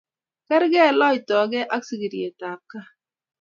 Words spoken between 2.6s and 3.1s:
gaa